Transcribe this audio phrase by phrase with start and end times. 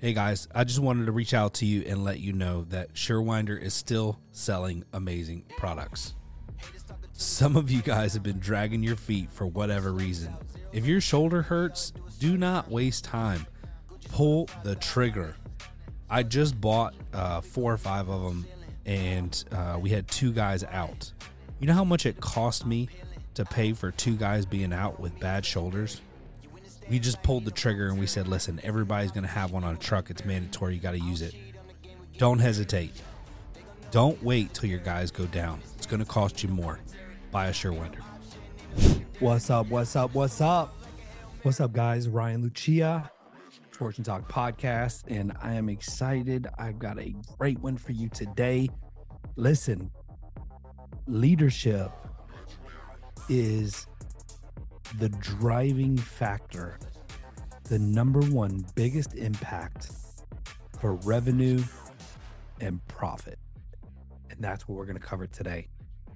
[0.00, 2.94] Hey guys, I just wanted to reach out to you and let you know that
[2.94, 6.14] Surewinder is still selling amazing products.
[7.12, 10.36] Some of you guys have been dragging your feet for whatever reason.
[10.72, 13.46] If your shoulder hurts, do not waste time.
[14.10, 15.34] Pull the trigger.
[16.10, 18.46] I just bought uh, four or five of them,
[18.86, 21.12] and uh, we had two guys out.
[21.60, 22.88] You know how much it cost me
[23.34, 26.02] to pay for two guys being out with bad shoulders?
[26.88, 29.74] We just pulled the trigger and we said, listen, everybody's going to have one on
[29.74, 30.08] a truck.
[30.08, 30.74] It's mandatory.
[30.74, 31.34] You got to use it.
[32.16, 32.92] Don't hesitate.
[33.90, 35.60] Don't wait till your guys go down.
[35.76, 36.78] It's going to cost you more.
[37.30, 38.00] Buy a Surewinder.
[39.18, 39.68] What's up?
[39.68, 40.14] What's up?
[40.14, 40.74] What's up?
[41.42, 42.08] What's up, guys?
[42.08, 43.10] Ryan Lucia,
[43.72, 46.46] Torsion Talk Podcast, and I am excited.
[46.58, 48.68] I've got a great one for you today.
[49.36, 49.90] Listen,
[51.06, 51.92] leadership
[53.28, 53.86] is
[54.98, 56.78] the driving factor,
[57.68, 59.90] the number one biggest impact
[60.80, 61.62] for revenue
[62.60, 63.38] and profit.
[64.30, 65.68] And that's what we're going to cover today.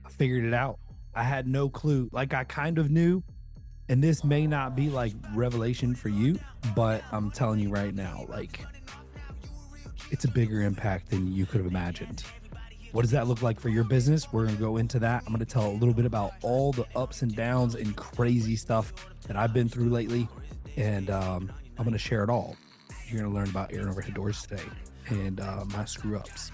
[0.04, 0.78] I figured it out.
[1.14, 2.08] I had no clue.
[2.10, 3.22] Like I kind of knew,
[3.90, 6.38] and this may not be like revelation for you,
[6.74, 8.64] but I'm telling you right now, like
[10.10, 12.24] it's a bigger impact than you could have imagined.
[12.92, 14.32] What does that look like for your business?
[14.32, 15.22] We're going to go into that.
[15.26, 18.56] I'm going to tell a little bit about all the ups and downs and crazy
[18.56, 18.92] stuff
[19.26, 20.28] that I've been through lately.
[20.76, 22.56] And um, I'm going to share it all.
[23.08, 24.62] You're going to learn about Aaron Overhead Doors today
[25.08, 26.52] and uh, my screw ups.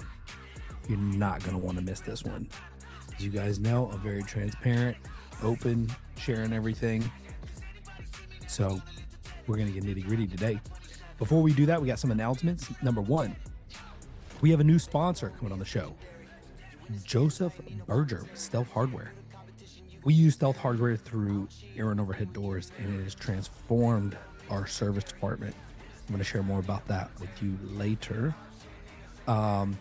[0.89, 2.49] You're not going to want to miss this one.
[3.17, 4.97] As you guys know, I'm very transparent,
[5.43, 7.11] open, sharing everything.
[8.49, 8.81] So
[9.47, 10.61] we're going to get nitty gritty today.
[11.19, 12.69] Before we do that, we got some announcements.
[12.83, 13.37] Number one,
[14.41, 15.95] we have a new sponsor coming on the show.
[17.05, 19.13] Joseph Berger Stealth Hardware.
[20.09, 24.17] We use Stealth Hardware through Aaron Overhead Doors, and it has transformed
[24.49, 25.55] our service department.
[25.55, 28.35] I'm going to share more about that with you later.
[29.27, 29.77] Um,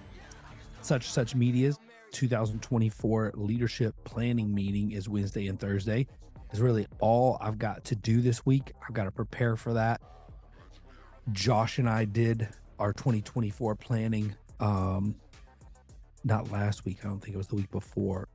[0.81, 1.79] such such media's
[2.11, 6.05] 2024 leadership planning meeting is Wednesday and Thursday.
[6.51, 8.73] Is really all I've got to do this week.
[8.85, 10.01] I've got to prepare for that.
[11.31, 12.49] Josh and I did
[12.79, 15.15] our 2024 planning um,
[16.25, 16.97] not last week.
[17.05, 18.27] I don't think it was the week before.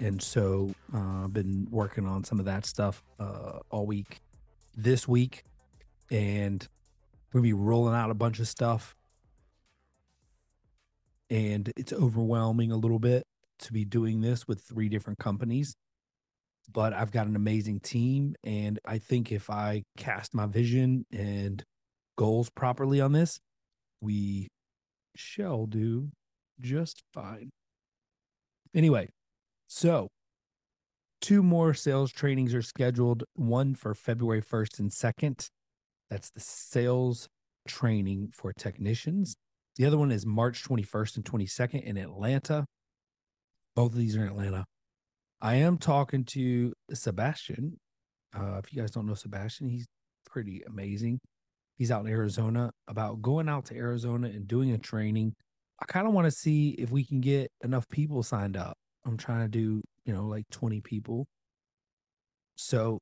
[0.00, 4.20] And so uh, I've been working on some of that stuff uh, all week
[4.76, 5.44] this week.
[6.10, 6.66] And
[7.32, 8.94] to be rolling out a bunch of stuff.
[11.30, 13.24] And it's overwhelming a little bit
[13.60, 15.74] to be doing this with three different companies.
[16.72, 18.36] But I've got an amazing team.
[18.44, 21.62] And I think if I cast my vision and
[22.16, 23.40] goals properly on this,
[24.00, 24.48] we
[25.16, 26.10] shall do
[26.60, 27.50] just fine.
[28.74, 29.08] Anyway,
[29.68, 30.08] so
[31.20, 35.48] two more sales trainings are scheduled one for February 1st and 2nd.
[36.10, 37.28] That's the sales
[37.66, 39.34] training for technicians.
[39.76, 42.64] The other one is March 21st and 22nd in Atlanta.
[43.74, 44.64] Both of these are in Atlanta.
[45.40, 47.78] I am talking to Sebastian.
[48.36, 49.86] Uh, if you guys don't know Sebastian, he's
[50.26, 51.18] pretty amazing.
[51.76, 55.34] He's out in Arizona about going out to Arizona and doing a training
[55.80, 58.76] I kind of want to see if we can get enough people signed up.
[59.06, 61.26] I'm trying to do, you know, like 20 people.
[62.56, 62.98] So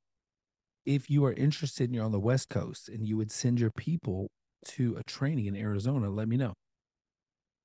[0.85, 3.71] if you are interested and you're on the West Coast and you would send your
[3.77, 4.29] people
[4.67, 6.55] to a training in Arizona, let me know.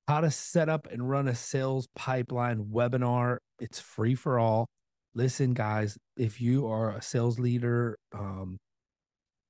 [0.06, 3.38] How to set up and run a sales pipeline webinar.
[3.58, 4.66] It's free for all.
[5.14, 8.56] Listen, guys, if you are a sales leader, um,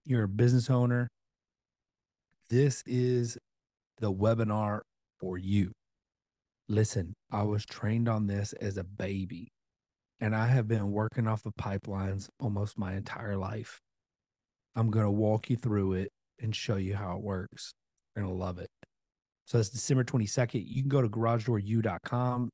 [0.04, 1.08] you're a business owner,
[2.48, 3.36] this is
[3.98, 4.80] the webinar
[5.20, 5.72] for you.
[6.68, 9.48] Listen, I was trained on this as a baby,
[10.20, 13.80] and I have been working off of pipelines almost my entire life.
[14.76, 17.72] I'm going to walk you through it and show you how it works.
[18.14, 18.68] You're going to love it.
[19.46, 20.62] So it's December 22nd.
[20.66, 22.50] You can go to garagedooru.com.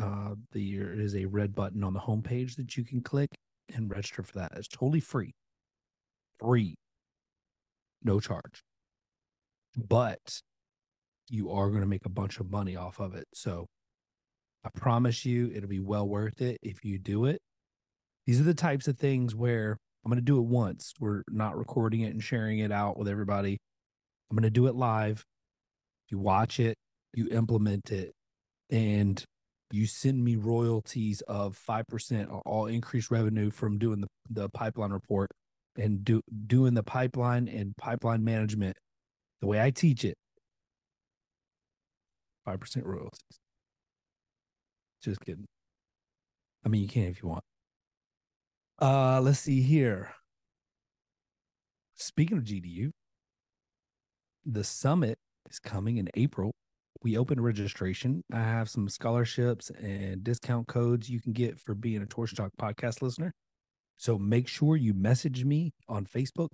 [0.00, 3.30] Uh, there is a red button on the homepage that you can click
[3.74, 4.52] and register for that.
[4.54, 5.32] It's totally free.
[6.38, 6.76] Free.
[8.04, 8.62] No charge.
[9.76, 10.40] But
[11.30, 13.26] you are going to make a bunch of money off of it.
[13.34, 13.66] So
[14.64, 17.40] I promise you it'll be well worth it if you do it.
[18.26, 20.92] These are the types of things where I'm going to do it once.
[21.00, 23.58] We're not recording it and sharing it out with everybody.
[24.30, 25.24] I'm going to do it live.
[26.08, 26.76] You watch it,
[27.14, 28.12] you implement it,
[28.70, 29.22] and
[29.70, 34.92] you send me royalties of 5% or all increased revenue from doing the, the pipeline
[34.92, 35.30] report
[35.76, 38.76] and do, doing the pipeline and pipeline management
[39.40, 40.16] the way I teach it
[42.48, 43.40] 5% royalties.
[45.02, 45.46] Just kidding.
[46.64, 47.44] I mean, you can if you want.
[48.80, 50.10] Uh, let's see here.
[51.96, 52.90] speaking of GDU,
[54.44, 55.18] the summit
[55.50, 56.52] is coming in April.
[57.02, 58.22] We open registration.
[58.32, 62.50] I have some scholarships and discount codes you can get for being a Torsion Talk
[62.60, 63.32] podcast listener.
[63.98, 66.50] So make sure you message me on Facebook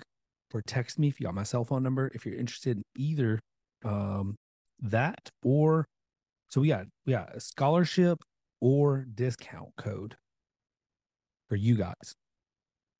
[0.52, 3.40] or text me if you got my cell phone number if you're interested in either
[3.85, 4.37] um,
[4.81, 5.87] that or
[6.49, 8.19] so we got we got a scholarship
[8.61, 10.17] or discount code
[11.49, 12.15] for you guys.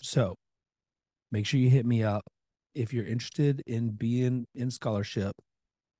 [0.03, 0.35] So
[1.31, 2.23] make sure you hit me up
[2.75, 5.33] if you're interested in being in scholarship.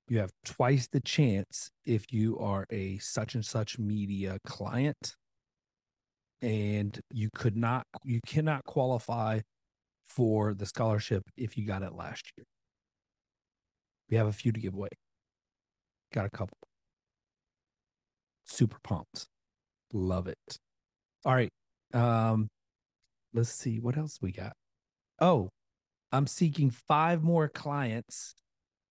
[0.07, 5.15] You have twice the chance if you are a such and such media client
[6.41, 9.39] and you could not you cannot qualify
[10.07, 12.45] for the scholarship if you got it last year.
[14.09, 14.89] We have a few to give away.
[16.13, 16.57] Got a couple.
[18.45, 19.25] Super pumped.
[19.93, 20.57] Love it.
[21.25, 21.51] All right.
[21.93, 22.47] Um
[23.33, 24.53] let's see what else we got.
[25.19, 25.49] Oh,
[26.11, 28.35] I'm seeking five more clients.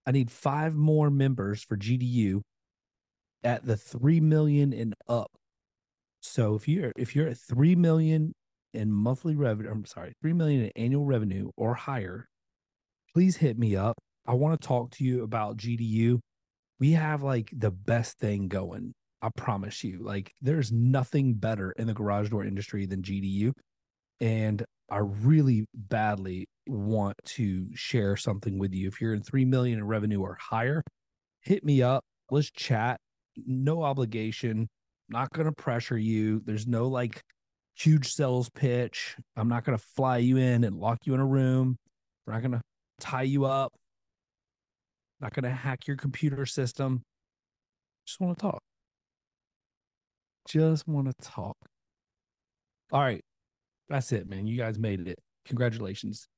[0.07, 2.43] I need five more members for GDU
[3.43, 5.31] at the 3 million and up.
[6.21, 8.33] So if you're if you're at 3 million
[8.73, 12.27] in monthly revenue, I'm sorry, 3 million in annual revenue or higher,
[13.13, 13.97] please hit me up.
[14.27, 16.19] I want to talk to you about GDU.
[16.81, 18.95] We have like the best thing going.
[19.23, 20.03] I promise you.
[20.03, 23.53] Like there's nothing better in the garage door industry than GDU.
[24.21, 28.89] And I really badly want to share something with you.
[28.89, 30.83] If you're in 3 million in revenue or higher,
[31.41, 32.05] hit me up.
[32.31, 33.01] Let's chat.
[33.47, 34.69] No obligation.
[35.09, 36.43] Not going to pressure you.
[36.45, 37.23] There's no like
[37.77, 39.17] huge sales pitch.
[39.37, 41.77] I'm not going to fly you in and lock you in a room.
[42.27, 42.63] We're not going to
[43.01, 43.73] tie you up.
[45.25, 47.01] Not going to hack your computer system.
[48.07, 48.61] Just want to talk.
[50.47, 51.57] Just want to talk.
[52.93, 53.23] All right.
[53.89, 54.47] That's it, man.
[54.47, 55.19] You guys made it.
[55.47, 56.29] Congratulations.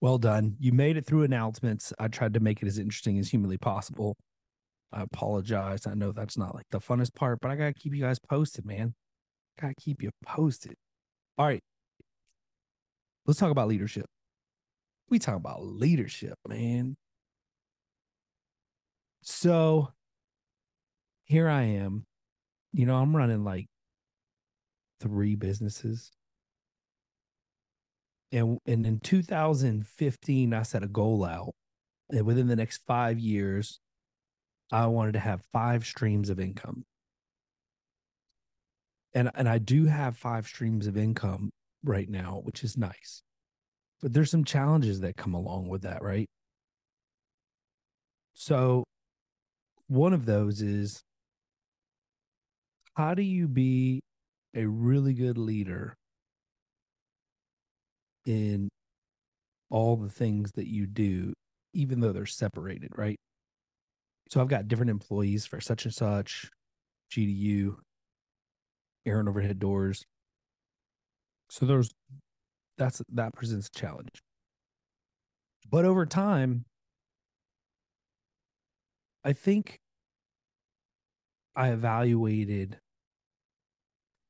[0.00, 0.54] Well done.
[0.60, 1.92] You made it through announcements.
[1.98, 4.16] I tried to make it as interesting as humanly possible.
[4.92, 5.88] I apologize.
[5.88, 8.20] I know that's not like the funnest part, but I got to keep you guys
[8.20, 8.94] posted, man.
[9.60, 10.74] Got to keep you posted.
[11.36, 11.64] All right.
[13.26, 14.06] Let's talk about leadership.
[15.08, 16.94] We talk about leadership, man.
[19.22, 19.92] So
[21.24, 22.04] here I am.
[22.72, 23.66] You know, I'm running like
[25.00, 26.10] three businesses.
[28.32, 31.52] And and in 2015, I set a goal out
[32.10, 33.80] that within the next five years,
[34.70, 36.84] I wanted to have five streams of income.
[39.14, 41.50] And and I do have five streams of income
[41.82, 43.22] right now, which is nice.
[44.00, 46.28] But there's some challenges that come along with that, right?
[48.34, 48.84] So
[49.90, 51.02] one of those is
[52.94, 54.00] how do you be
[54.54, 55.96] a really good leader
[58.24, 58.68] in
[59.68, 61.32] all the things that you do,
[61.74, 63.16] even though they're separated, right?
[64.28, 66.48] So I've got different employees for such and such,
[67.12, 67.74] GDU,
[69.06, 70.04] Aaron overhead doors.
[71.50, 71.90] So there's
[72.78, 74.22] that's that presents a challenge.
[75.68, 76.64] But over time,
[79.24, 79.80] I think
[81.54, 82.78] I evaluated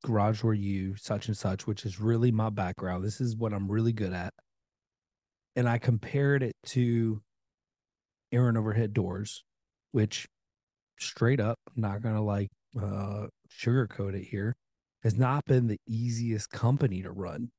[0.05, 3.05] Garage Door U, such and such, which is really my background.
[3.05, 4.33] This is what I'm really good at.
[5.55, 7.21] And I compared it to
[8.33, 9.45] Aaron Overhead Doors,
[9.93, 10.27] which
[10.99, 12.49] straight up, not gonna like
[12.81, 14.55] uh sugarcoat it here,
[15.03, 17.51] has not been the easiest company to run.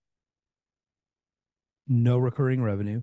[1.87, 3.01] No recurring revenue.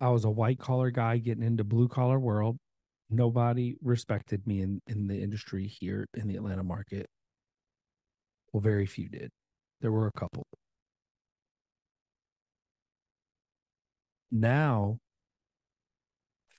[0.00, 2.58] I was a white collar guy getting into blue collar world.
[3.10, 7.06] Nobody respected me in, in the industry here in the Atlanta market.
[8.52, 9.30] Well, very few did.
[9.80, 10.46] There were a couple.
[14.30, 14.98] Now,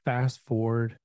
[0.05, 0.97] fast forward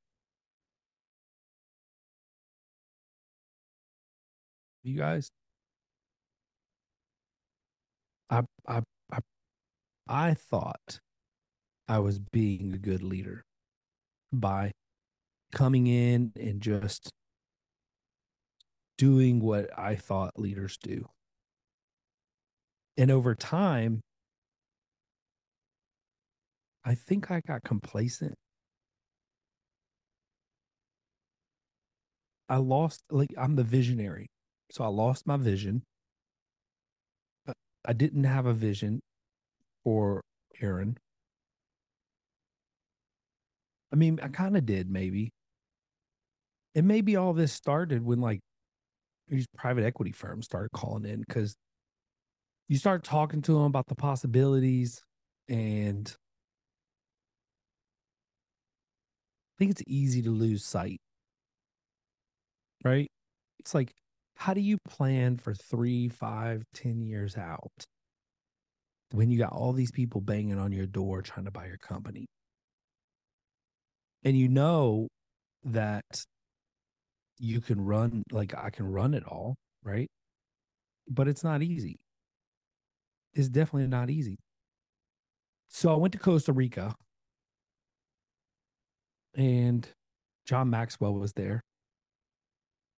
[4.82, 5.30] you guys
[8.30, 9.18] I, I i
[10.08, 11.00] i thought
[11.88, 13.44] i was being a good leader
[14.32, 14.72] by
[15.52, 17.10] coming in and just
[18.98, 21.06] doing what I thought leaders do.
[22.96, 24.00] And over time,
[26.84, 28.34] I think I got complacent.
[32.48, 34.26] I lost, like, I'm the visionary.
[34.70, 35.82] So I lost my vision.
[37.86, 39.00] I didn't have a vision
[39.82, 40.22] for
[40.60, 40.98] Aaron.
[43.94, 45.32] I mean, I kind of did, maybe.
[46.74, 48.40] And maybe all this started when, like,
[49.28, 51.56] these private equity firms started calling in because
[52.68, 55.02] you start talking to them about the possibilities
[55.48, 56.14] And I
[59.58, 61.00] think it's easy to lose sight,
[62.84, 63.08] right?
[63.60, 63.92] It's like,
[64.36, 67.70] how do you plan for three, five, ten years out
[69.12, 72.26] when you got all these people banging on your door trying to buy your company?
[74.24, 75.08] And you know
[75.64, 76.24] that
[77.38, 80.08] you can run, like, I can run it all, right?
[81.08, 81.98] But it's not easy.
[83.34, 84.38] It's definitely not easy.
[85.68, 86.94] So I went to Costa Rica
[89.36, 89.86] and
[90.46, 91.60] John Maxwell was there.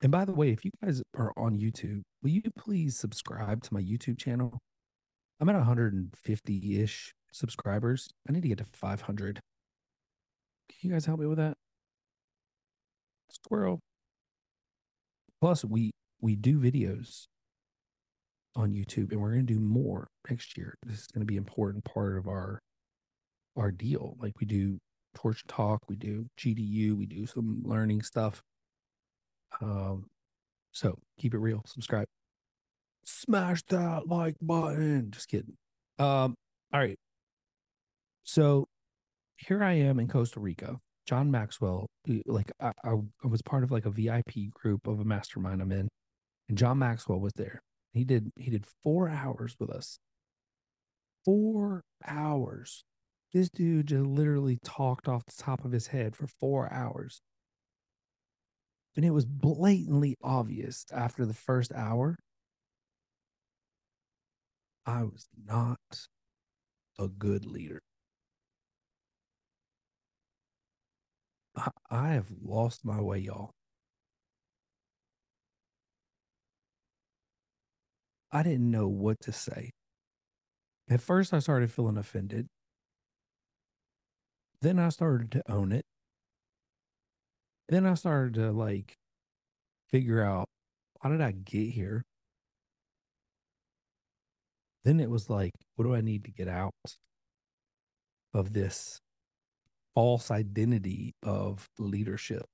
[0.03, 3.75] And by the way, if you guys are on YouTube, will you please subscribe to
[3.75, 4.59] my YouTube channel?
[5.41, 8.09] I'm at 150 ish subscribers.
[8.29, 9.41] I need to get to 500.
[10.87, 11.57] You guys help me with that?
[13.29, 13.81] Squirrel.
[15.41, 15.91] Plus, we
[16.21, 17.27] we do videos
[18.55, 20.77] on YouTube, and we're going to do more next year.
[20.85, 22.61] This is going to be an important part of our
[23.57, 24.17] our deal.
[24.21, 24.79] Like we do
[25.17, 28.41] Torsion Talk, we do GDU, we do some learning stuff.
[29.61, 30.07] Um,
[30.71, 31.65] so keep it real.
[31.67, 32.07] Subscribe.
[33.05, 35.11] Smash that like button.
[35.11, 35.57] Just kidding.
[35.99, 36.37] Um,
[36.73, 36.99] all right.
[38.23, 38.69] So
[39.37, 40.79] here I am in Costa Rica.
[41.07, 44.99] John Maxwell, uh, like I, I, I was part of like a VIP group of
[44.99, 45.89] a mastermind I'm in,
[46.49, 47.61] and John Maxwell was there.
[47.93, 49.99] He did he did four hours with us.
[51.25, 52.85] Four hours.
[53.33, 57.21] This dude just literally talked off the top of his head for four hours.
[58.97, 62.17] And it was blatantly obvious after the first hour
[64.87, 65.79] I was not
[66.99, 67.81] a good leader.
[71.91, 73.51] I, have lost my way, y'all.
[78.31, 79.71] I didn't know what to say.
[80.91, 82.47] At first, I started feeling offended.
[84.61, 85.85] Then I started to own it.
[87.69, 88.95] Then I started to like
[89.91, 90.47] figure out
[91.01, 92.05] how did I get here?
[94.85, 96.73] Then it was like, what do I need to get out
[98.33, 99.01] of this
[99.97, 102.45] false identity of leadership?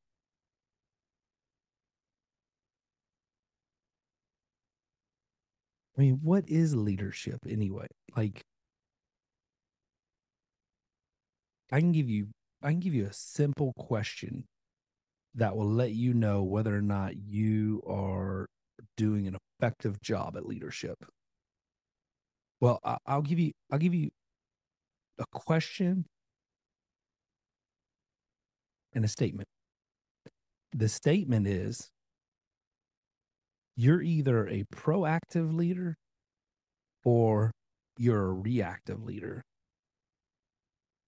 [5.98, 7.86] I mean, what is leadership anyway?
[8.16, 8.40] Like,
[11.70, 12.28] I can give you,
[12.62, 14.44] I can give you a simple question
[15.34, 18.46] that will let you know whether or not you are
[18.96, 20.96] doing an effective job at leadership.
[22.60, 24.10] Well, I'll give you, I'll give you
[25.18, 26.06] a question
[28.94, 29.48] and a statement.
[30.72, 31.90] The statement is
[33.76, 35.96] you're either a proactive leader
[37.04, 37.50] or
[37.98, 39.42] you're a reactive leader.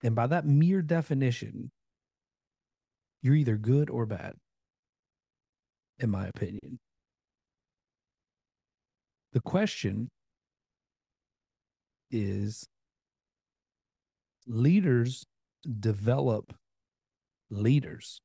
[0.03, 1.71] And by that mere definition,
[3.23, 4.35] you're either good or bad,
[5.99, 6.79] in my opinion.
[9.33, 10.09] The question
[12.11, 12.67] is
[14.47, 15.25] leaders
[15.81, 16.55] develop
[17.63, 18.21] leaders.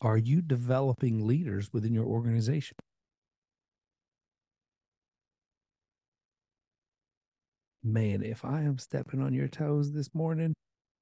[0.00, 2.76] Are you developing leaders within your organization?
[7.82, 10.54] Man, if I am stepping on your toes this morning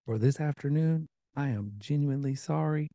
[0.07, 2.89] or this afternoon, I am genuinely sorry,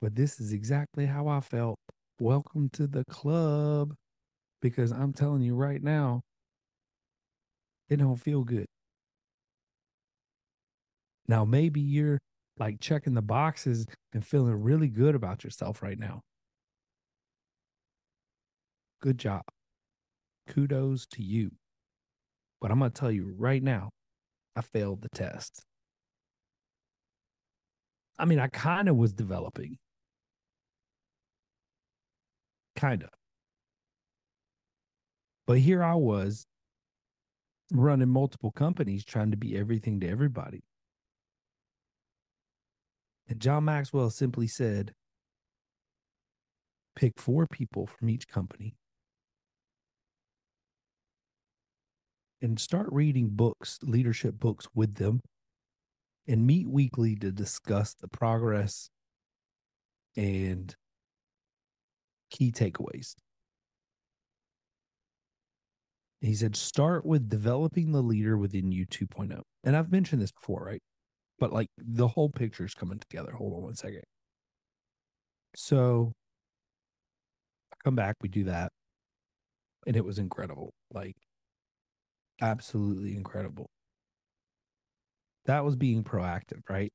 [0.00, 1.78] but this is exactly how I felt.
[2.18, 3.94] Welcome to the club
[4.60, 6.22] because I'm telling you right now,
[7.88, 8.66] it don't feel good.
[11.30, 12.18] Now, maybe you're
[12.58, 16.22] like checking the boxes and feeling really good about yourself right now.
[19.00, 19.42] Good job.
[20.48, 21.52] Kudos to you.
[22.60, 23.90] But I'm going to tell you right now,
[24.56, 25.62] I failed the test.
[28.18, 29.78] I mean, I kind of was developing.
[32.74, 33.10] Kind of.
[35.46, 36.44] But here I was
[37.70, 40.64] running multiple companies trying to be everything to everybody.
[43.30, 44.92] And John Maxwell simply said,
[46.96, 48.74] pick four people from each company
[52.42, 55.20] and start reading books, leadership books with them,
[56.26, 58.90] and meet weekly to discuss the progress
[60.16, 60.74] and
[62.30, 63.14] key takeaways.
[66.20, 69.40] He said, start with developing the leader within you 2.0.
[69.62, 70.82] And I've mentioned this before, right?
[71.40, 73.32] But like the whole picture is coming together.
[73.32, 74.02] Hold on one second.
[75.56, 76.12] So
[77.72, 78.70] I come back, we do that,
[79.86, 80.72] and it was incredible.
[80.92, 81.16] Like
[82.40, 83.66] absolutely incredible.
[85.46, 86.92] That was being proactive, right?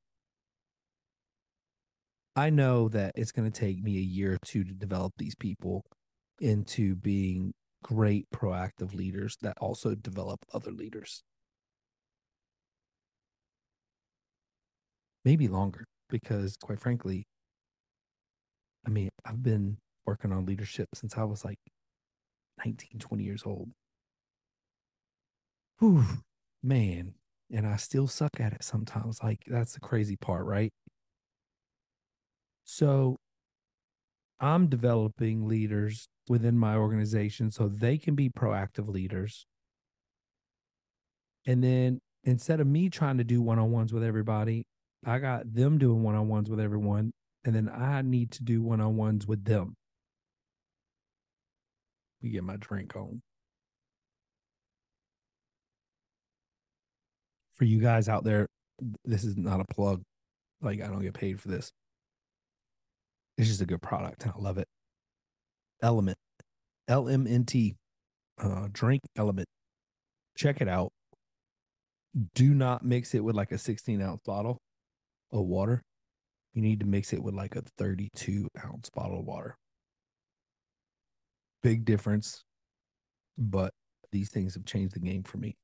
[2.35, 5.35] I know that it's going to take me a year or two to develop these
[5.35, 5.83] people
[6.39, 11.23] into being great proactive leaders that also develop other leaders.
[15.25, 17.25] Maybe longer, because quite frankly,
[18.85, 21.57] I mean, I've been working on leadership since I was like
[22.63, 23.71] 19, 20 years old.
[25.79, 26.05] Whew,
[26.61, 27.15] man.
[27.51, 29.21] And I still suck at it sometimes.
[29.23, 30.71] Like, that's the crazy part, right?
[32.63, 33.17] So
[34.39, 39.45] I'm developing leaders within my organization so they can be proactive leaders.
[41.47, 44.65] And then instead of me trying to do one on ones with everybody,
[45.05, 47.11] I got them doing one on ones with everyone.
[47.45, 49.75] And then I need to do one on ones with them.
[52.23, 53.21] We get my drink on.
[57.53, 58.47] For you guys out there,
[59.05, 60.01] this is not a plug.
[60.59, 61.71] Like, I don't get paid for this.
[63.37, 64.67] It's just a good product and I love it.
[65.83, 66.17] Element,
[66.87, 67.75] L M N T,
[68.41, 69.47] uh, drink element.
[70.35, 70.91] Check it out.
[72.33, 74.57] Do not mix it with like a 16 ounce bottle
[75.41, 75.81] of water.
[76.53, 79.57] You need to mix it with like a 32 ounce bottle of water.
[81.61, 82.43] Big difference,
[83.37, 83.71] but
[84.11, 85.55] these things have changed the game for me.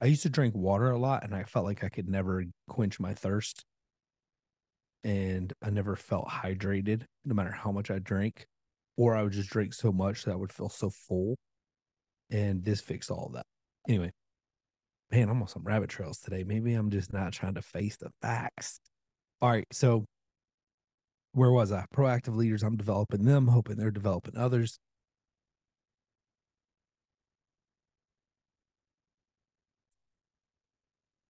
[0.00, 3.00] I used to drink water a lot and I felt like I could never quench
[3.00, 3.64] my thirst
[5.04, 8.46] and I never felt hydrated no matter how much I drank,
[8.96, 11.36] or I would just drink so much that I would feel so full.
[12.30, 13.46] And this fixed all of that.
[13.88, 14.12] Anyway,
[15.10, 16.44] man, I'm on some rabbit trails today.
[16.44, 18.80] Maybe I'm just not trying to face the facts.
[19.40, 19.66] All right.
[19.72, 20.04] So,
[21.32, 21.84] where was I?
[21.94, 24.78] Proactive leaders, I'm developing them, hoping they're developing others.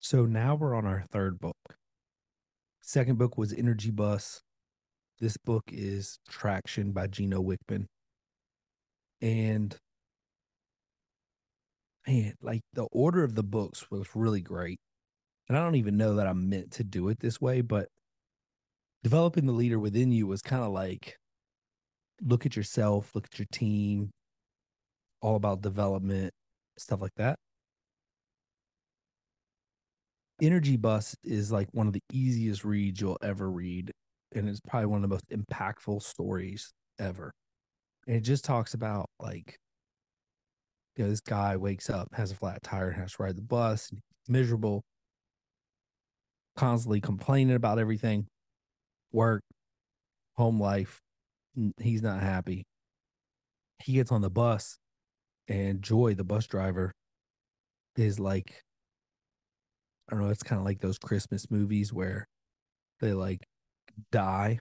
[0.01, 1.77] So now we're on our third book.
[2.81, 4.41] Second book was Energy Bus.
[5.21, 7.85] This book is Traction by Gino Wickman.
[9.21, 9.77] And
[12.07, 14.81] man, like the order of the books was really great.
[15.47, 17.89] And I don't even know that I meant to do it this way, but
[19.03, 21.17] developing the leader within you was kind of like
[22.23, 24.11] look at yourself, look at your team,
[25.21, 26.33] all about development,
[26.77, 27.37] stuff like that.
[30.41, 33.91] Energy Bus is like one of the easiest reads you'll ever read.
[34.35, 37.33] And it's probably one of the most impactful stories ever.
[38.07, 39.57] And it just talks about like,
[40.97, 43.91] you know, this guy wakes up, has a flat tire, has to ride the bus,
[44.29, 44.83] miserable,
[46.57, 48.27] constantly complaining about everything,
[49.13, 49.43] work,
[50.37, 51.01] home life.
[51.81, 52.65] He's not happy.
[53.83, 54.77] He gets on the bus,
[55.49, 56.93] and Joy, the bus driver,
[57.97, 58.63] is like
[60.09, 62.27] I don't know, it's kind of like those Christmas movies where
[63.01, 63.45] they like
[64.11, 64.59] die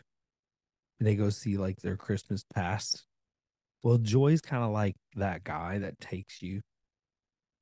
[1.00, 3.06] and they go see like their Christmas past.
[3.82, 6.62] Well, Joy's kind of like that guy that takes you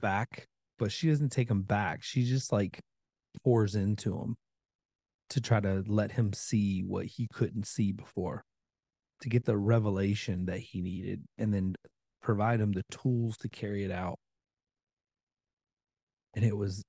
[0.01, 0.47] back,
[0.79, 2.01] but she doesn't take him back.
[2.01, 2.79] She just like
[3.43, 4.35] pours into him
[5.29, 8.43] to try to let him see what he couldn't see before,
[9.21, 11.75] to get the revelation that he needed, and then
[12.21, 14.17] provide him the tools to carry it out.
[16.35, 16.83] And it was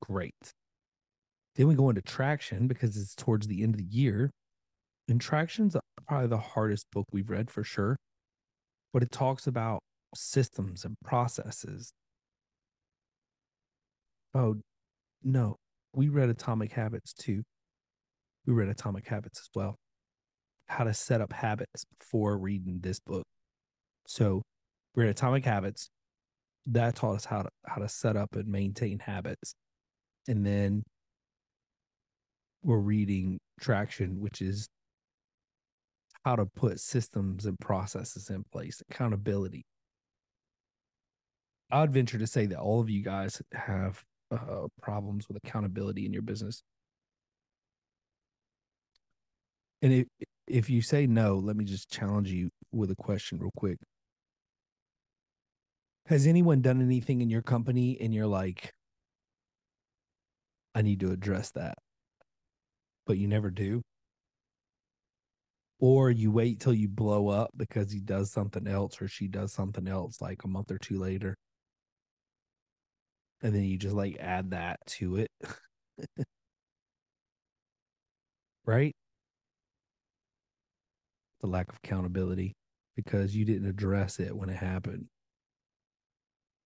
[0.00, 0.34] great.
[1.56, 4.30] Then we go into traction because it's towards the end of the year.
[5.08, 5.76] And traction's
[6.06, 7.96] probably the hardest book we've read for sure.
[8.92, 9.80] But it talks about
[10.14, 11.92] systems and processes.
[14.34, 14.56] Oh,
[15.22, 15.56] no.
[15.94, 17.42] We read Atomic Habits too.
[18.46, 19.76] We read Atomic Habits as well.
[20.68, 23.24] How to set up habits before reading this book.
[24.06, 24.42] So
[24.94, 25.90] we read Atomic Habits.
[26.66, 29.54] That taught us how to how to set up and maintain habits
[30.28, 30.82] and then
[32.62, 34.68] we're reading traction which is
[36.24, 39.64] how to put systems and processes in place accountability
[41.72, 44.02] i'd venture to say that all of you guys have
[44.32, 46.62] uh, problems with accountability in your business
[49.82, 50.06] and if
[50.46, 53.78] if you say no let me just challenge you with a question real quick
[56.06, 58.72] has anyone done anything in your company and you're like
[60.74, 61.78] I need to address that.
[63.06, 63.82] But you never do.
[65.80, 69.52] Or you wait till you blow up because he does something else or she does
[69.52, 71.34] something else like a month or two later.
[73.42, 75.30] And then you just like add that to it.
[78.66, 78.94] right?
[81.40, 82.54] The lack of accountability
[82.96, 85.08] because you didn't address it when it happened.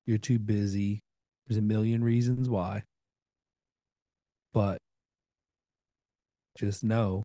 [0.07, 1.01] You're too busy
[1.47, 2.85] There's a million reasons why.
[4.53, 4.79] But
[6.57, 7.23] just know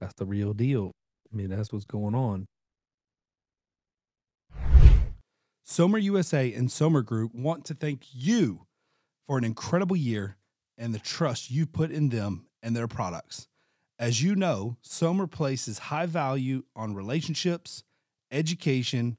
[0.00, 0.92] that's the real deal.
[1.32, 2.46] I mean, that's what's going on.
[5.68, 8.66] Sommer USA and Sommer Group want to thank you
[9.26, 10.36] for an incredible year
[10.78, 13.48] and the trust you put in them and their products.
[13.98, 17.82] As you know, Sommer places high value on relationships,
[18.30, 19.16] education,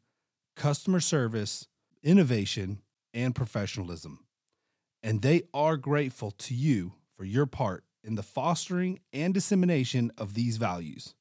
[0.55, 1.67] customer service,
[2.01, 2.81] innovation,
[3.13, 4.25] and professionalism.
[5.03, 10.33] And they are grateful to you for your part in the fostering and dissemination of
[10.33, 11.13] these values.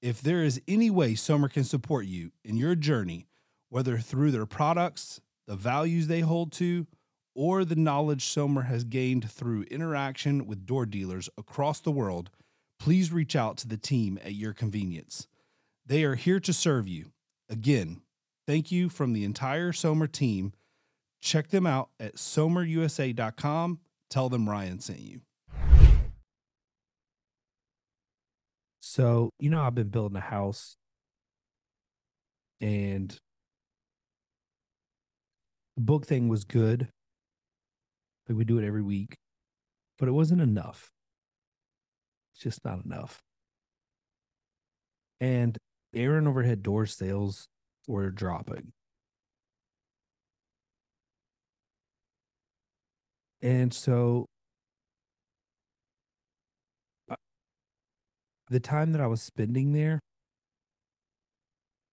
[0.00, 3.26] If there is any way Somer can support you in your journey,
[3.68, 6.86] whether through their products, the values they hold to,
[7.34, 12.30] or the knowledge Sommer has gained through interaction with door dealers across the world,
[12.78, 15.28] please reach out to the team at your convenience.
[15.84, 17.12] They are here to serve you.
[17.48, 18.00] Again,
[18.46, 20.52] thank you from the entire Sommer team.
[21.20, 23.80] Check them out at somerusa.com.
[24.08, 25.20] Tell them Ryan sent you.
[28.80, 30.76] So, you know, I've been building a house
[32.60, 33.18] and
[35.76, 36.88] the book thing was good.
[38.28, 39.16] Like we do it every week,
[39.98, 40.90] but it wasn't enough.
[42.32, 43.20] It's just not enough.
[45.20, 45.56] And
[45.94, 47.48] Aaron overhead door sales
[47.86, 48.72] were dropping.
[53.42, 54.26] And so
[57.10, 57.16] uh,
[58.48, 60.00] the time that I was spending there,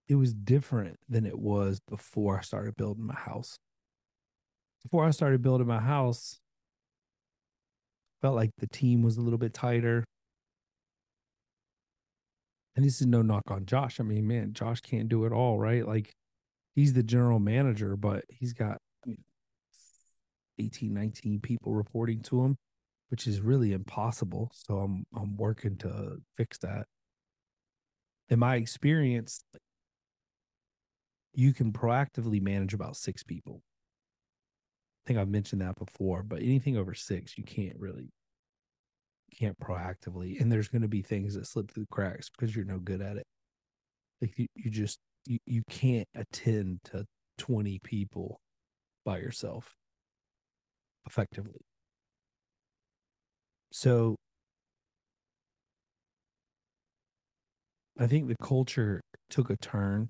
[0.08, 3.58] it was different than it was before I started building my house.
[4.84, 6.39] Before I started building my house,
[8.22, 10.04] felt like the team was a little bit tighter.
[12.76, 14.00] And this is no knock on Josh.
[14.00, 15.86] I mean, man, Josh can't do it all, right?
[15.86, 16.13] Like
[16.74, 19.24] he's the general manager, but he's got I mean,
[20.58, 22.56] 18, 19 people reporting to him,
[23.10, 24.52] which is really impossible.
[24.54, 26.86] So I'm I'm working to fix that.
[28.30, 29.43] In my experience,
[31.34, 33.62] you can proactively manage about six people.
[35.06, 38.10] Think I've mentioned that before, but anything over six, you can't really
[39.39, 42.66] can't proactively and there's going to be things that slip through the cracks because you're
[42.66, 43.26] no good at it.
[44.22, 47.06] Like you, you just you, you can't attend to
[47.39, 48.39] 20 people
[49.04, 49.74] by yourself
[51.06, 51.62] effectively.
[53.72, 54.16] So
[58.00, 60.10] i think the culture took a turn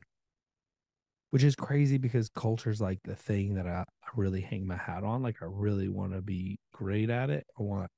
[1.33, 4.77] which is crazy because culture is like the thing that I, I really hang my
[4.77, 7.89] hat on like i really want to be great at it i want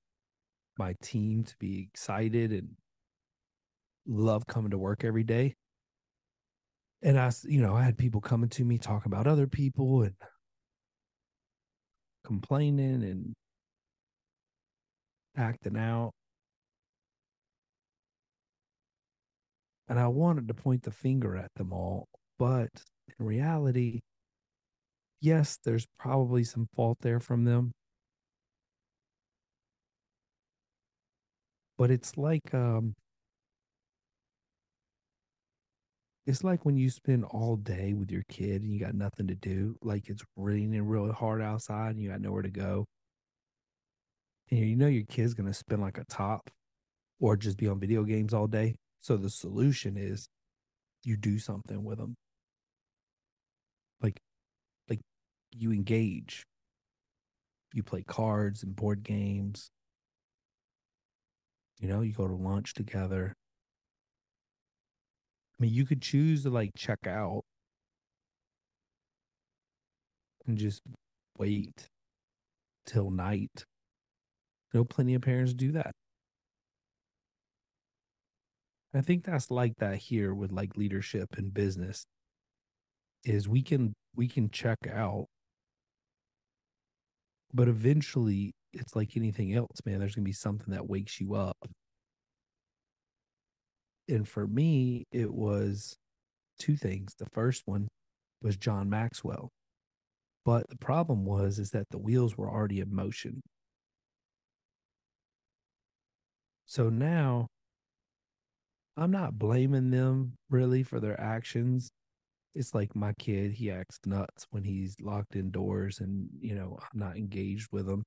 [0.78, 2.70] my team to be excited and
[4.08, 5.56] love coming to work every day.
[7.02, 10.16] And I, you know, I had people coming to me talking about other people and
[12.24, 13.34] complaining and
[15.38, 16.12] acting out.
[19.88, 22.08] And I wanted to point the finger at them all.
[22.40, 22.72] But
[23.20, 24.02] in reality,
[25.22, 27.72] yes, there's probably some fault there from them.
[31.78, 32.94] but it's like um
[36.26, 39.36] it's like when you spend all day with your kid and you got nothing to
[39.36, 42.86] do like it's raining really hard outside and you got nowhere to go
[44.50, 46.50] and you know your kid's to spend like a top
[47.20, 50.28] or just be on video games all day so the solution is
[51.04, 52.16] you do something with them
[54.02, 54.18] like
[54.90, 55.00] like
[55.58, 56.44] you engage
[57.74, 59.72] you play cards and board games
[61.80, 63.34] you know, you go to lunch together.
[65.60, 67.44] I mean, you could choose to like check out
[70.46, 70.82] and just
[71.38, 71.88] wait
[72.86, 73.66] till night.
[74.74, 75.92] I know plenty of parents do that.
[78.94, 82.06] I think that's like that here with like leadership and business
[83.26, 85.26] is we can we can check out
[87.56, 90.00] but eventually it's like anything else, man.
[90.00, 91.58] There's gonna be something that wakes you up.
[94.10, 95.96] And for me, it was
[96.60, 97.14] two things.
[97.18, 97.88] The first one
[98.42, 99.50] was John Maxwell.
[100.44, 103.42] But the problem was is that the wheels were already in motion.
[106.66, 107.48] So now
[108.98, 111.90] I'm not blaming them really for their actions.
[112.56, 117.00] It's like my kid, he acts nuts when he's locked indoors and, you know, I'm
[117.00, 118.04] not engaged with him.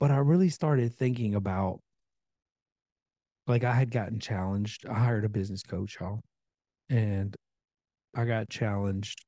[0.00, 1.80] But I really started thinking about
[3.46, 4.86] like I had gotten challenged.
[4.86, 6.20] I hired a business coach, y'all,
[6.88, 7.34] and
[8.14, 9.24] I got challenged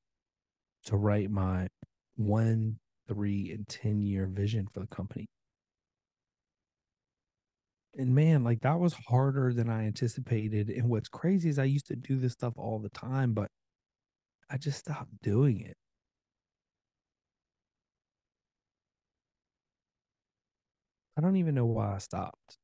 [0.86, 1.68] to write my
[2.16, 2.78] one,
[3.08, 5.26] three, and 10 year vision for the company.
[7.96, 10.68] And man, like that was harder than I anticipated.
[10.68, 13.50] And what's crazy is I used to do this stuff all the time, but
[14.50, 15.76] I just stopped doing it.
[21.16, 22.56] I don't even know why I stopped.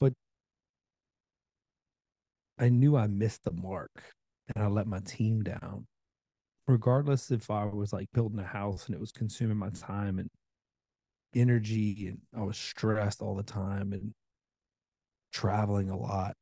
[0.00, 0.12] But
[2.58, 4.14] I knew I missed the mark
[4.54, 5.86] and I let my team down.
[6.66, 10.30] Regardless if I was like building a house and it was consuming my time and
[11.34, 14.12] energy and I was stressed all the time and
[15.32, 16.34] traveling a lot.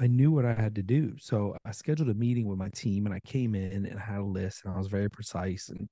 [0.00, 1.16] I knew what I had to do.
[1.18, 4.20] So I scheduled a meeting with my team and I came in and I had
[4.20, 5.88] a list and I was very precise and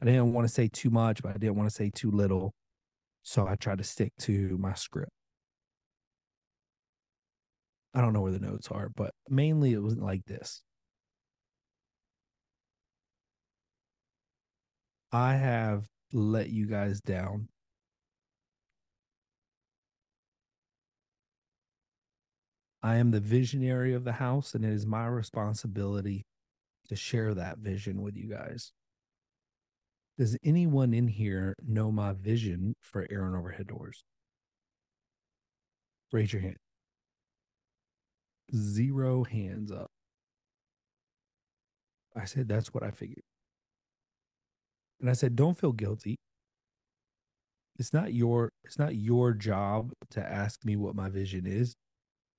[0.00, 2.54] I didn't want to say too much, but I didn't want to say too little.
[3.22, 5.10] So I tried to stick to my script.
[7.94, 10.63] I don't know where the notes are, but mainly it was like this.
[15.14, 17.46] I have let you guys down.
[22.82, 26.24] I am the visionary of the house, and it is my responsibility
[26.88, 28.72] to share that vision with you guys.
[30.18, 34.02] Does anyone in here know my vision for Aaron Overhead Doors?
[36.10, 36.56] Raise your hand.
[38.52, 39.92] Zero hands up.
[42.16, 43.22] I said, that's what I figured.
[45.04, 46.16] And I said, don't feel guilty.
[47.78, 51.74] It's not your it's not your job to ask me what my vision is,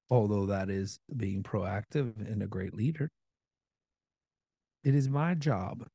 [0.09, 3.11] although that is being proactive and a great leader.
[4.83, 5.85] It is my job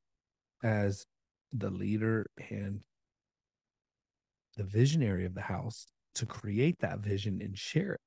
[0.63, 1.03] as
[1.51, 2.83] the leader and
[4.55, 8.01] the visionary of the house to create that vision and share it.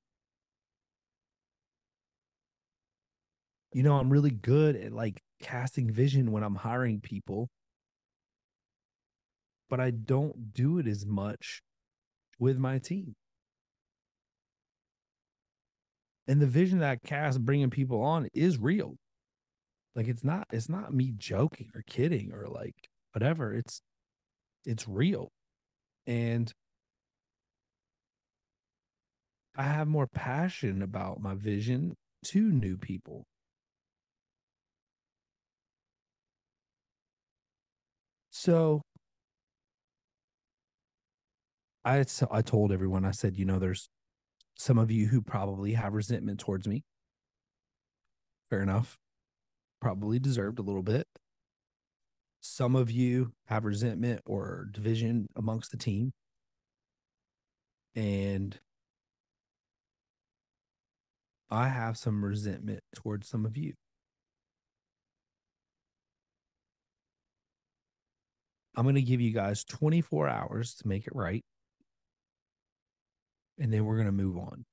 [3.74, 7.50] You know, I'm really good at like casting vision when I'm hiring people
[9.74, 11.60] but I don't do it as much
[12.38, 13.16] with my team.
[16.28, 18.94] And the vision that I cast bringing people on is real.
[19.96, 22.76] Like it's not it's not me joking or kidding or like
[23.14, 23.52] whatever.
[23.52, 23.80] It's
[24.64, 25.32] it's real.
[26.06, 26.52] And
[29.56, 33.24] I have more passion about my vision to new people.
[38.30, 38.82] So
[41.84, 43.88] I I told everyone I said, you know, there's
[44.56, 46.84] some of you who probably have resentment towards me.
[48.50, 48.98] Fair enough.
[49.80, 51.06] Probably deserved a little bit.
[52.40, 56.12] Some of you have resentment or division amongst the team.
[57.96, 58.58] And
[61.50, 63.74] I have some resentment towards some of you.
[68.76, 71.44] I'm going to give you guys 24 hours to make it right
[73.58, 74.64] and then we're going to move on.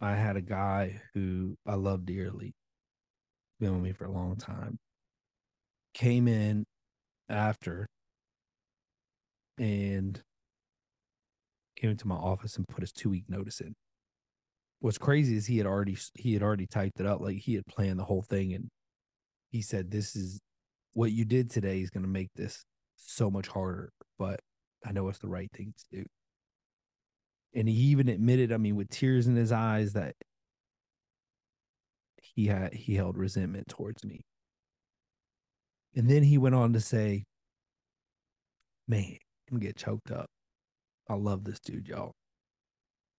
[0.00, 2.54] I had a guy who I love dearly,
[3.60, 4.78] been with me for a long time,
[5.94, 6.64] came in
[7.28, 7.86] after
[9.58, 10.20] and
[11.76, 13.74] came into my office and put his two week notice in.
[14.80, 17.66] What's crazy is he had already he had already typed it up like he had
[17.66, 18.68] planned the whole thing and
[19.52, 20.40] he said this is
[20.94, 22.64] what you did today is going to make this
[23.06, 24.40] so much harder, but
[24.84, 26.04] I know it's the right thing to do.
[27.54, 30.14] And he even admitted, I mean, with tears in his eyes, that
[32.22, 34.22] he had he held resentment towards me.
[35.94, 37.24] And then he went on to say,
[38.88, 39.16] Man,
[39.50, 40.26] I'm get choked up.
[41.08, 42.12] I love this dude, y'all.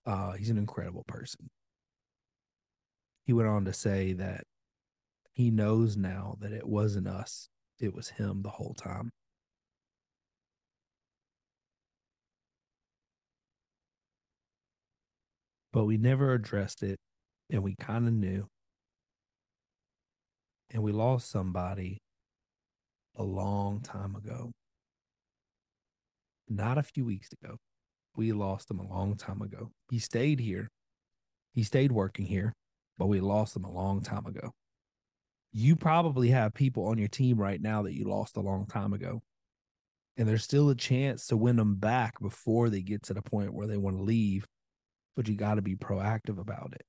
[0.06, 1.50] Uh, he's an incredible person.
[3.26, 4.44] He went on to say that
[5.34, 9.12] he knows now that it wasn't us, it was him the whole time.
[15.74, 17.00] But we never addressed it
[17.50, 18.48] and we kind of knew.
[20.72, 22.00] And we lost somebody
[23.16, 24.52] a long time ago.
[26.48, 27.58] Not a few weeks ago.
[28.16, 29.72] We lost him a long time ago.
[29.90, 30.70] He stayed here.
[31.54, 32.54] He stayed working here,
[32.98, 34.52] but we lost him a long time ago.
[35.52, 38.94] You probably have people on your team right now that you lost a long time
[38.94, 39.22] ago.
[40.18, 43.54] And there's still a chance to win them back before they get to the point
[43.54, 44.46] where they want to leave
[45.16, 46.86] but you got to be proactive about it.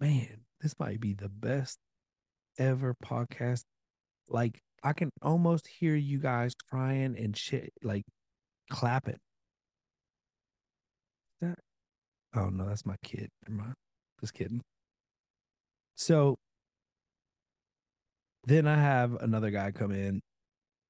[0.00, 1.78] Man, this might be the best
[2.58, 3.62] ever podcast.
[4.28, 8.04] Like, I can almost hear you guys crying and shit, like
[8.70, 9.18] clapping.
[11.40, 11.58] That
[12.34, 13.28] Oh no, that's my kid.
[13.48, 13.74] Never mind.
[14.20, 14.62] Just kidding.
[15.94, 16.36] So
[18.44, 20.20] then I have another guy come in,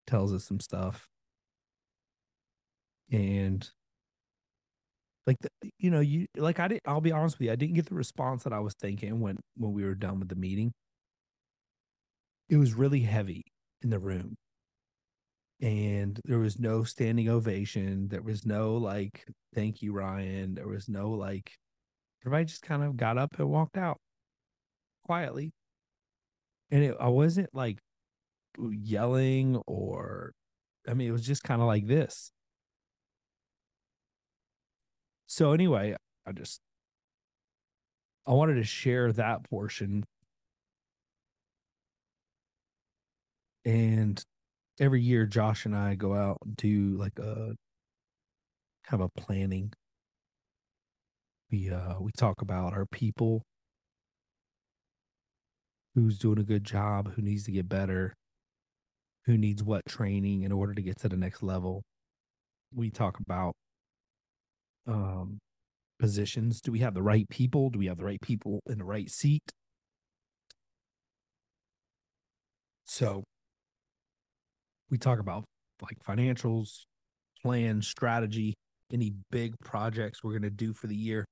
[0.06, 1.08] tells us some stuff.
[3.10, 3.68] And
[5.28, 7.74] like the, you know, you like I didn't I'll be honest with you, I didn't
[7.74, 10.72] get the response that I was thinking when when we were done with the meeting.
[12.48, 13.44] It was really heavy
[13.82, 14.36] in the room.
[15.60, 18.08] And there was no standing ovation.
[18.08, 20.54] There was no like, thank you, Ryan.
[20.54, 21.52] There was no like
[22.22, 23.98] everybody just kind of got up and walked out
[25.04, 25.52] quietly.
[26.70, 27.80] And it, I wasn't like
[28.58, 30.32] yelling or,
[30.88, 32.32] I mean, it was just kind of like this.
[35.28, 35.94] So, anyway,
[36.26, 36.60] I just,
[38.26, 40.04] I wanted to share that portion.
[43.66, 44.22] And
[44.80, 47.54] every year, Josh and I go out and do like a
[48.84, 49.72] kind of a planning.
[51.50, 53.42] We uh we talk about our people
[55.94, 58.14] who's doing a good job, who needs to get better,
[59.26, 61.82] who needs what training in order to get to the next level.
[62.74, 63.54] We talk about
[64.88, 65.38] um,
[66.00, 66.60] positions.
[66.60, 67.70] Do we have the right people?
[67.70, 69.42] Do we have the right people in the right seat?
[72.84, 73.22] So
[74.90, 75.44] we talk about
[75.82, 76.84] like financials,
[77.42, 78.54] plan, strategy,
[78.92, 81.24] any big projects we're going to do for the year.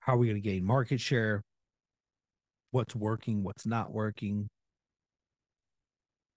[0.00, 1.42] How are we going to gain market share?
[2.70, 4.48] what's working, what's not working.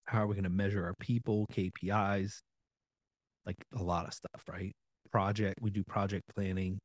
[0.06, 2.39] How are we going to measure our people, KPIs,
[3.45, 4.74] like a lot of stuff, right?
[5.11, 6.79] Project, we do project planning.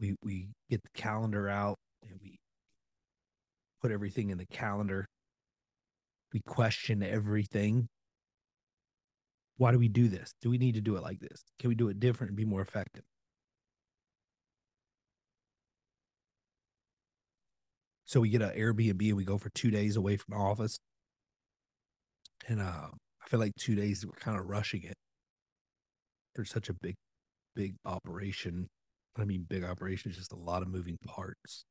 [0.00, 2.38] We we get the calendar out and we
[3.80, 5.06] put everything in the calendar.
[6.32, 7.88] We question everything.
[9.58, 10.34] Why do we do this?
[10.40, 11.42] Do we need to do it like this?
[11.58, 13.04] Can we do it different and be more effective?
[18.04, 20.78] So we get an Airbnb and we go for two days away from the office.
[22.46, 24.94] And uh, I feel like two days we're kind of rushing it.
[26.34, 26.94] There's such a big,
[27.54, 28.68] big operation.
[29.18, 31.64] I mean, big operation is just a lot of moving parts.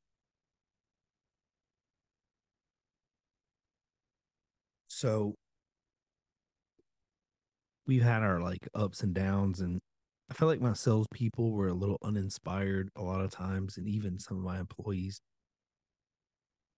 [4.88, 5.34] So
[7.86, 9.80] we've had our like ups and downs, and
[10.30, 14.18] I feel like my salespeople were a little uninspired a lot of times, and even
[14.18, 15.20] some of my employees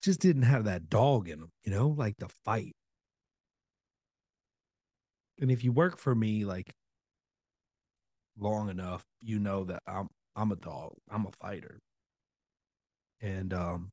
[0.03, 2.73] just didn't have that dog in them, you know, like the fight.
[5.41, 6.73] And if you work for me like
[8.39, 10.95] long enough, you know that I'm I'm a dog.
[11.11, 11.81] I'm a fighter.
[13.21, 13.91] And um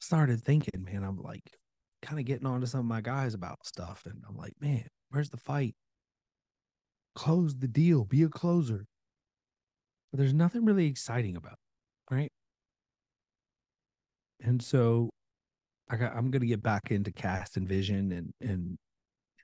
[0.00, 1.42] started thinking, man, I'm like
[2.02, 4.04] kind of getting on to some of my guys about stuff.
[4.06, 5.74] And I'm like, man, where's the fight?
[7.14, 8.86] Close the deal, be a closer.
[10.10, 12.32] But there's nothing really exciting about it, right?
[14.42, 15.10] and so
[15.90, 18.78] I got, I'm to get back into cast and vision and and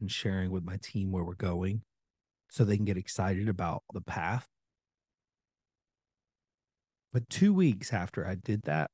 [0.01, 1.83] and sharing with my team where we're going,
[2.51, 4.47] so they can get excited about the path.
[7.13, 8.91] But two weeks after I did that,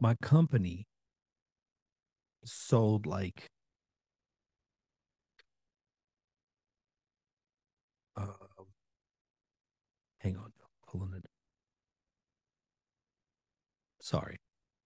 [0.00, 0.86] my company
[2.44, 3.46] sold like
[8.16, 8.26] uh,
[10.18, 10.52] hang on,
[10.86, 11.24] pulling it
[14.02, 14.36] Sorry,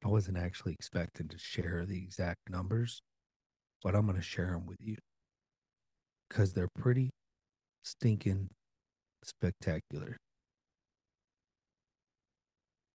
[0.04, 3.00] I wasn't actually expecting to share the exact numbers,
[3.82, 4.96] but I'm going to share them with you
[6.28, 7.10] because they're pretty
[7.82, 8.50] stinking
[9.22, 10.16] spectacular.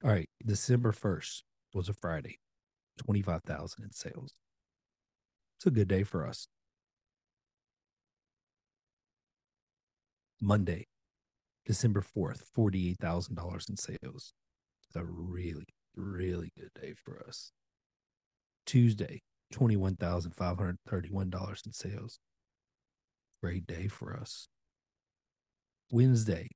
[0.04, 2.38] All right, December 1st was a Friday,
[3.06, 4.34] 25,000 in sales.
[5.58, 6.48] It's a good day for us.
[10.42, 10.86] Monday,
[11.66, 14.34] December 4th, $48,000 in sales.
[14.88, 15.66] It's a really
[15.96, 17.52] really good day for us.
[18.66, 19.22] Tuesday,
[19.54, 22.20] $21,531 in sales.
[23.42, 24.48] Great day for us.
[25.92, 26.48] Wednesday,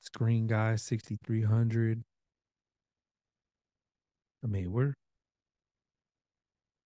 [0.00, 2.02] screen guy 6300
[4.42, 4.94] i mean we're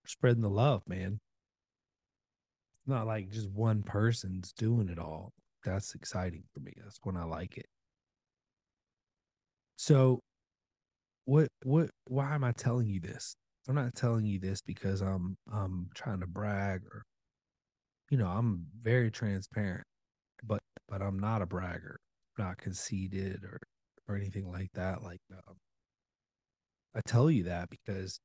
[0.06, 1.20] spreading the love man.
[2.74, 5.32] It's not like just one person's doing it all.
[5.64, 6.72] That's exciting for me.
[6.82, 7.66] That's when i like it.
[9.76, 10.20] So
[11.24, 13.34] what what why am i telling you this?
[13.68, 17.04] I'm not telling you this because i'm i'm trying to brag or
[18.10, 19.84] you know, I'm very transparent,
[20.44, 22.00] but but I'm not a bragger,
[22.38, 23.60] not conceited or
[24.08, 25.02] or anything like that.
[25.02, 25.56] Like um,
[26.94, 28.20] I tell you that because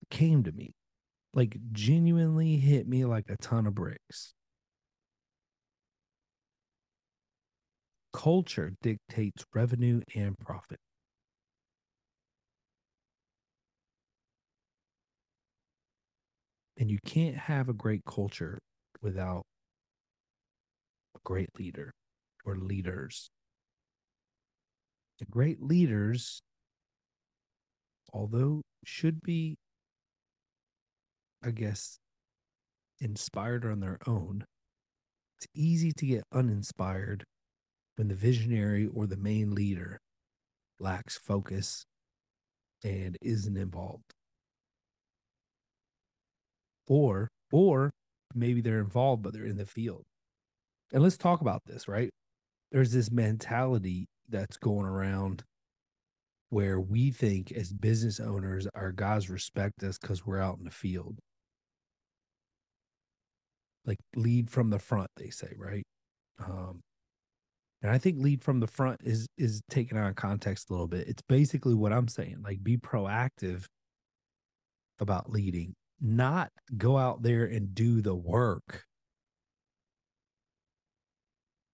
[0.11, 0.73] came to me,
[1.33, 4.33] like genuinely hit me like a ton of bricks.
[8.13, 10.77] Culture dictates revenue and profit.
[16.77, 18.59] And you can't have a great culture
[19.01, 19.43] without
[21.15, 21.91] a great leader
[22.43, 23.29] or leaders.
[25.19, 26.41] The great leaders,
[28.11, 29.55] although should be,
[31.43, 31.97] I guess,
[32.99, 34.45] inspired on their own,
[35.37, 37.23] it's easy to get uninspired
[37.95, 39.99] when the visionary or the main leader
[40.79, 41.85] lacks focus
[42.83, 44.13] and isn't involved.
[46.87, 47.91] Or or
[48.33, 50.03] maybe they're involved but they're in the field.
[50.93, 52.11] And let's talk about this right?
[52.71, 55.43] There's this mentality that's going around
[56.49, 60.71] where we think as business owners our guys respect us because we're out in the
[60.71, 61.17] field
[63.85, 65.83] like lead from the front they say right?
[66.39, 66.81] Um
[67.83, 70.87] and i think lead from the front is is taken out of context a little
[70.87, 71.07] bit.
[71.07, 73.65] It's basically what i'm saying like be proactive
[74.99, 78.85] about leading not go out there and do the work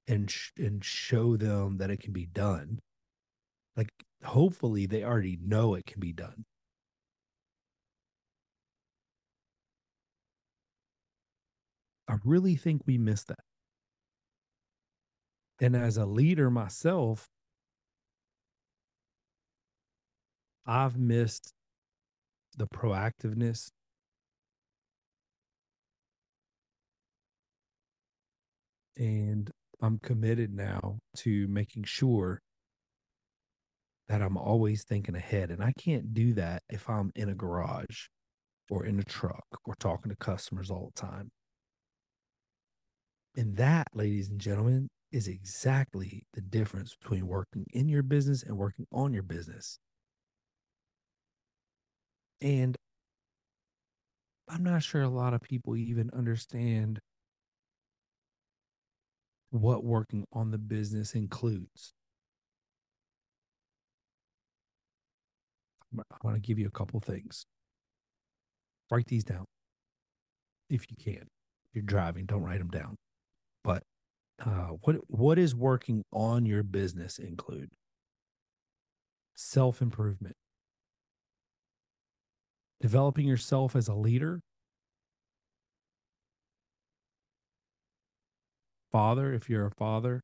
[0.07, 2.79] and sh- and show them that it can be done.
[3.75, 3.89] Like
[4.23, 6.43] hopefully they already know it can be done
[12.07, 13.39] i really think we miss that
[15.59, 17.27] and as a leader myself
[20.65, 21.53] i've missed
[22.57, 23.69] the proactiveness
[28.97, 29.51] and
[29.81, 32.41] I'm committed now to making sure
[34.09, 35.51] that I'm always thinking ahead.
[35.51, 38.07] And I can't do that if I'm in a garage
[38.69, 41.29] or in a truck or talking to customers all the time.
[43.37, 48.57] And that, ladies and gentlemen, is exactly the difference between working in your business and
[48.57, 49.77] working on your business.
[52.41, 52.75] And
[54.49, 56.99] I'm not sure a lot of people even understand
[59.51, 61.93] what working on the business includes.
[65.97, 67.45] I want to give you a couple things.
[68.89, 69.45] Write these down
[70.69, 71.27] if you can.
[71.65, 72.95] If you're driving, don't write them down.
[73.67, 73.83] But
[74.45, 77.69] uh, what what is working on your business include?
[79.35, 80.35] Self improvement,
[82.79, 84.39] developing yourself as a leader
[88.89, 90.21] father if you're a father,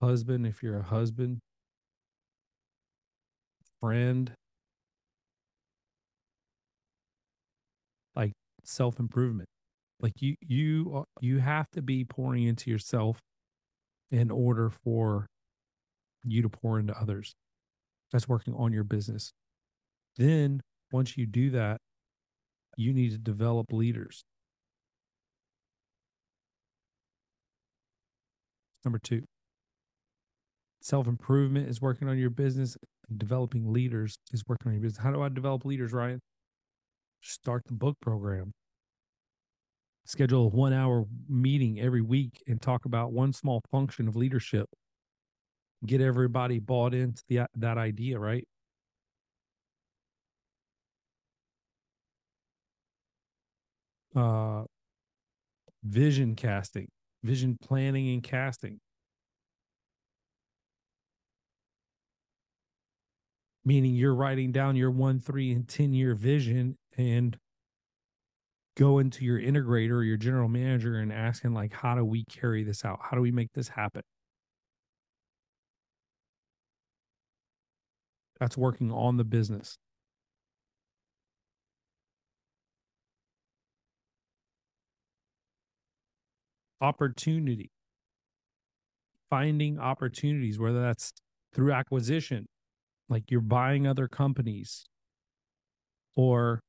[0.00, 1.40] husband if you're a husband,
[3.80, 4.32] friend.
[8.14, 9.48] Like self improvement.
[10.02, 13.20] Like you you uh, you have to be pouring into yourself
[14.10, 15.26] in order for
[16.24, 17.34] you to pour into others.
[18.12, 19.32] That's working on your business.
[20.16, 20.60] Then
[20.92, 21.78] once you do that,
[22.76, 24.24] you need to develop leaders.
[28.84, 29.22] Number two,
[30.80, 32.76] self improvement is working on your business.
[33.16, 35.02] Developing leaders is working on your business.
[35.02, 36.20] How do I develop leaders, Ryan?
[37.20, 38.52] Start the book program.
[40.04, 44.68] Schedule a one hour meeting every week and talk about one small function of leadership.
[45.86, 48.46] Get everybody bought into the, that idea, right?
[54.14, 54.64] Uh,
[55.84, 56.88] vision casting,
[57.22, 58.80] vision planning and casting.
[63.64, 67.38] Meaning you're writing down your one, three, and 10 year vision and
[68.76, 72.64] going to your integrator or your general manager and asking, like, how do we carry
[72.64, 73.00] this out?
[73.02, 74.02] How do we make this happen?
[78.40, 79.76] That's working on the business.
[86.80, 87.70] Opportunity.
[89.30, 91.12] Finding opportunities, whether that's
[91.54, 92.46] through acquisition,
[93.08, 94.84] like you're buying other companies,
[96.16, 96.60] or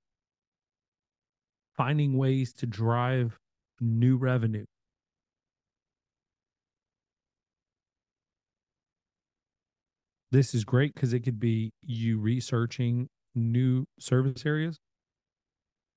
[1.75, 3.37] finding ways to drive
[3.79, 4.65] new revenue.
[10.31, 14.79] This is great because it could be you researching new service areas.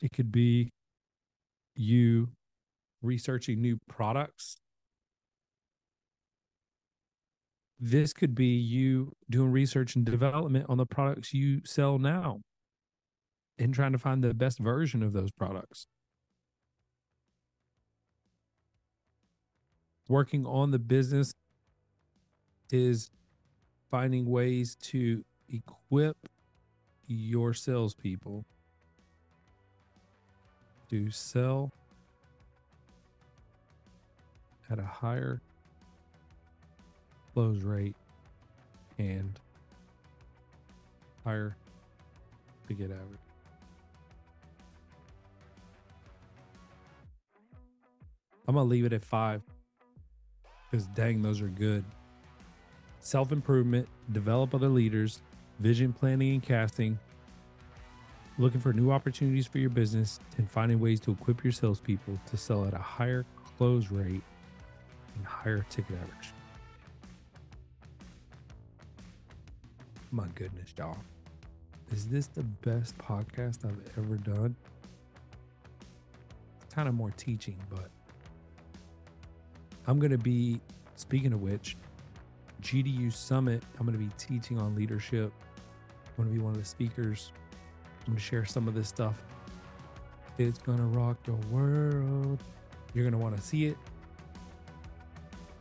[0.03, 0.71] It could be
[1.75, 2.29] you
[3.03, 4.57] researching new products.
[7.79, 12.41] This could be you doing research and development on the products you sell now
[13.59, 15.87] and trying to find the best version of those products.
[20.09, 21.33] Working on the business
[22.71, 23.11] is
[23.91, 26.17] finding ways to equip
[27.07, 28.45] your salespeople
[30.91, 31.73] to sell
[34.71, 35.41] at a higher
[37.33, 37.97] close rate
[38.99, 39.39] and
[41.25, 41.57] higher
[42.69, 43.26] ticket average.
[48.49, 49.43] I'm gonna leave it at five
[50.71, 51.85] because dang, those are good
[53.01, 55.23] self improvement, develop other leaders,
[55.61, 56.99] vision planning and casting,
[58.39, 62.37] looking for new opportunities for your business, and finding ways to equip your salespeople to
[62.37, 63.25] sell at a higher
[63.57, 64.23] close rate
[65.15, 66.33] and higher ticket average.
[70.11, 70.99] My goodness, y'all.
[71.93, 74.57] Is this the best podcast I've ever done?
[76.65, 77.91] It's kind of more teaching, but
[79.87, 80.61] I'm going to be,
[80.97, 81.77] speaking of which,
[82.63, 83.63] GDU Summit.
[83.79, 85.33] I'm going to be teaching on leadership.
[86.19, 87.31] I'm going to be one of the speakers.
[88.01, 89.23] I'm going to share some of this stuff.
[90.39, 92.43] It's going to rock the world.
[92.95, 93.77] You're going to want to see it.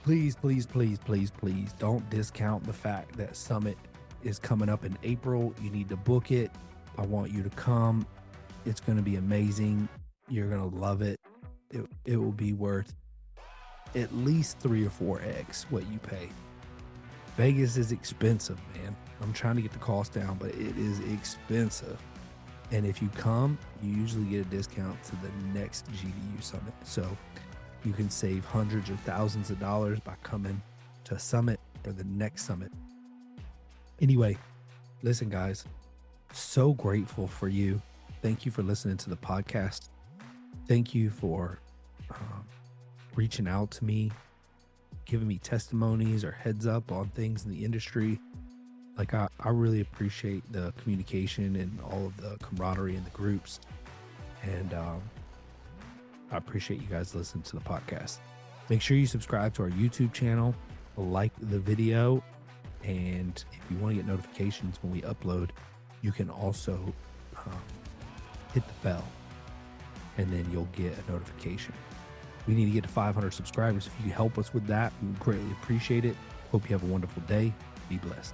[0.04, 3.78] Please, please, please, please, please don't discount the fact that Summit
[4.24, 5.54] is coming up in April.
[5.62, 6.52] You need to book it.
[6.98, 8.06] I want you to come.
[8.66, 9.88] It's going to be amazing.
[10.30, 11.20] You're going to love it.
[11.72, 12.94] It, it will be worth
[13.96, 16.30] at least three or four X what you pay.
[17.38, 18.96] Vegas is expensive, man.
[19.22, 21.98] I'm trying to get the cost down, but it is expensive.
[22.72, 26.74] And if you come, you usually get a discount to the next GDU summit.
[26.84, 27.06] So
[27.84, 30.62] you can save hundreds or thousands of dollars by coming
[31.06, 32.72] to a summit or the next summit.
[34.02, 34.38] Anyway,
[35.04, 35.66] listen, guys,
[36.34, 37.82] so grateful for you.
[38.22, 39.89] Thank you for listening to the podcast.
[40.68, 41.60] Thank you for
[42.10, 42.46] um,
[43.16, 44.11] reaching out to me
[45.05, 48.20] giving me testimonies or heads up on things in the industry.
[48.97, 53.59] Like I, I really appreciate the communication and all of the camaraderie in the groups.
[54.41, 55.01] And um,
[56.32, 58.18] I appreciate you guys listening to the podcast.
[58.70, 60.55] Make sure you subscribe to our YouTube channel,
[60.97, 62.24] like the video,
[62.84, 65.49] and if you want to get notifications when we upload,
[66.01, 66.74] you can also
[67.38, 67.61] um,
[68.53, 69.03] hit the bell
[70.18, 71.74] and then you'll get a notification.
[72.48, 73.88] We need to get to 500 subscribers.
[74.00, 76.16] If you help us with that, we greatly appreciate it.
[76.52, 77.54] Hope you have a wonderful day.
[77.89, 78.34] Be blessed.